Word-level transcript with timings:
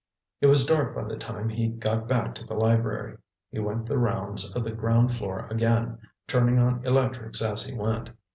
It 0.39 0.47
was 0.47 0.65
dark 0.65 0.95
by 0.95 1.03
the 1.03 1.15
time 1.15 1.47
he 1.47 1.67
got 1.67 2.07
back 2.07 2.33
to 2.33 2.43
the 2.43 2.55
library. 2.55 3.19
He 3.51 3.59
went 3.59 3.85
the 3.85 3.99
rounds 3.99 4.51
of 4.55 4.63
the 4.63 4.71
ground 4.71 5.11
floor 5.13 5.45
again, 5.51 5.99
turning 6.27 6.57
on 6.57 6.83
electrics 6.83 7.39
as 7.39 7.61
he 7.63 7.75
went. 7.75 8.09